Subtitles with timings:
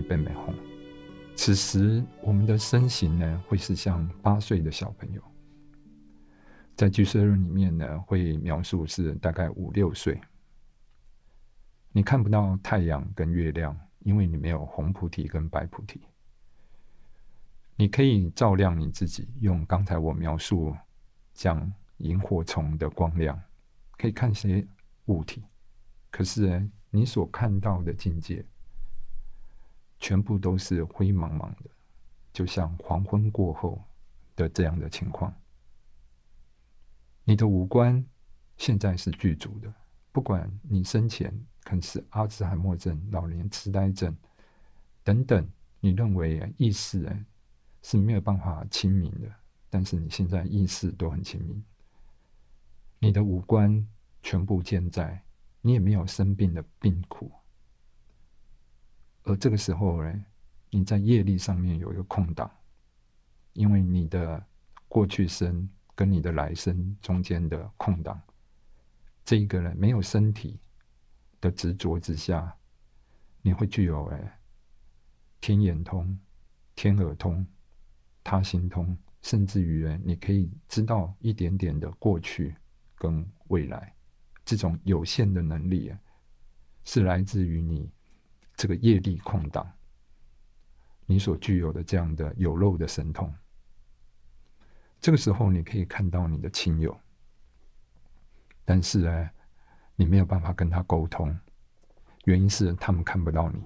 [0.00, 0.54] 被美红。
[1.34, 5.22] 此时我们的身形呢，会是像八岁的小朋友。
[6.74, 10.18] 在居舍论里面呢，会描述是大概五六岁。
[11.90, 16.00] 你看不到太阳跟月亮，因为你没有红菩提跟白菩提。
[17.76, 20.74] 你可以照亮你自己，用刚才我描述
[21.34, 23.38] 讲萤火虫的光亮，
[23.98, 24.66] 可以看些
[25.06, 25.42] 物体。
[26.10, 28.44] 可是你所看到的境界，
[30.12, 31.70] 全部都是灰茫茫的，
[32.34, 33.82] 就像黄昏过后
[34.36, 35.34] 的这样的情况。
[37.24, 38.04] 你的五官
[38.58, 39.72] 现在是具足的，
[40.12, 41.32] 不管你生前
[41.64, 44.14] 可能是阿兹海默症、老年痴呆症
[45.02, 45.48] 等等，
[45.80, 47.10] 你认为意识
[47.80, 49.34] 是没有办法清明的，
[49.70, 51.64] 但是你现在意识都很清明，
[52.98, 53.88] 你的五官
[54.22, 55.24] 全部健在，
[55.62, 57.32] 你也没有生病的病苦，
[59.32, 60.24] 而这个时候呢，
[60.70, 62.50] 你在业力上面有一个空档，
[63.54, 64.46] 因为你的
[64.88, 65.68] 过去生。
[65.94, 68.18] 跟你的来生中间的空档，
[69.26, 70.58] 这一个人没有身体
[71.38, 72.56] 的执着之下，
[73.42, 74.40] 你会具有哎
[75.38, 76.18] 天眼通、
[76.74, 77.46] 天耳通、
[78.24, 82.56] 他心通，甚至于哎你可以知道一点点的过去
[82.96, 83.94] 跟未来，
[84.46, 85.92] 这种有限的能力
[86.84, 87.92] 是来自于你
[88.62, 89.68] 这个业力空档，
[91.04, 93.28] 你所具有的这样的有漏的神通。
[95.00, 96.96] 这个时候，你可以看到你的亲友，
[98.64, 99.30] 但是呢，
[99.96, 101.36] 你没有办法跟他沟通，
[102.22, 103.64] 原因是他们看不到你。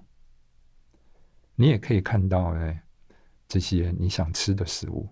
[1.57, 2.81] 你也可以看到呢，
[3.47, 5.07] 这些你想吃的食物，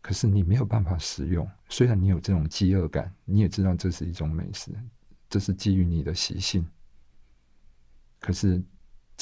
[0.00, 1.48] 可是你没有办法食用。
[1.68, 4.72] 虽然你有这种饥饿感，你也知道这是一种美食，
[5.28, 6.68] 这是基于你的习性。
[8.18, 8.62] 可是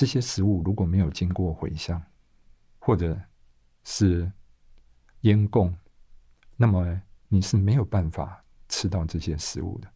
[0.00, 2.02] 这些食物如果没有经过回向，
[2.78, 3.20] 或者
[3.84, 4.32] 是
[5.20, 5.76] 烟供。
[6.56, 9.92] 那么你是没有办法吃到这些食物的。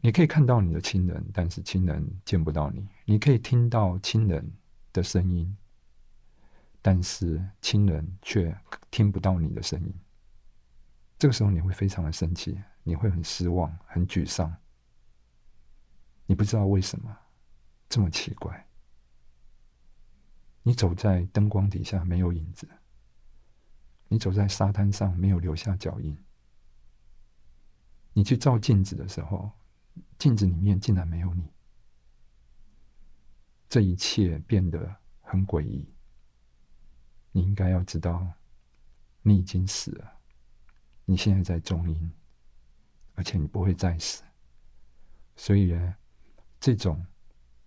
[0.00, 4.52] 你可以看到你的亲人，但是亲人见不到你；你可以听到亲人
[4.92, 5.56] 的声音，
[6.82, 8.52] 但是亲人却
[8.90, 9.94] 听不到你的声音。
[11.16, 14.52] 这个时候你会非常的生气，你会很失望、很沮丧。
[16.26, 17.16] 你不知道为什么
[17.94, 18.66] 这么奇怪。
[20.64, 22.68] 你走在灯光底下，没有影子。
[24.08, 26.18] 你走在沙滩上，没有留下脚印。
[28.12, 29.48] 你去照镜子的时候，
[30.18, 31.48] 镜子里面竟然没有你。
[33.68, 35.88] 这一切变得很诡异。
[37.30, 38.28] 你应该要知道，
[39.22, 40.18] 你已经死了。
[41.04, 42.12] 你现在在中阴，
[43.14, 44.24] 而且你不会再死。
[45.36, 45.94] 所以呢，
[46.58, 47.06] 这种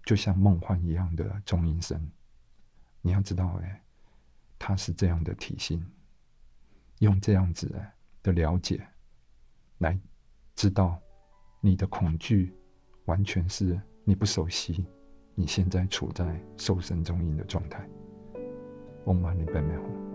[0.08, 2.02] 就像梦幻一样的中阴身，
[3.02, 3.84] 你要知道，哎，
[4.58, 5.86] 它是这样的体性。
[7.00, 7.70] 用这样子
[8.24, 8.88] 的了解
[9.80, 10.00] 来
[10.56, 10.98] 知道
[11.60, 12.56] 你的恐惧，
[13.04, 14.88] 完全是你不熟悉，
[15.36, 17.86] 你现在处在受身中阴的状态。
[19.08, 20.07] 嗡嘛呢叭咪吽。